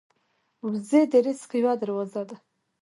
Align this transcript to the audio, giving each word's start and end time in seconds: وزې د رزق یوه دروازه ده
وزې 0.69 1.01
د 1.11 1.13
رزق 1.25 1.51
یوه 1.59 1.73
دروازه 1.81 2.21
ده 2.29 2.35